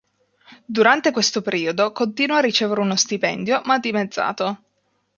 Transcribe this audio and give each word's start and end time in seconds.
Durante 0.65 1.11
questo 1.11 1.43
periodo, 1.43 1.91
continua 1.91 2.37
a 2.37 2.41
ricevere 2.41 2.81
uno 2.81 2.95
stipendio, 2.95 3.61
ma 3.65 3.77
dimezzato. 3.77 4.63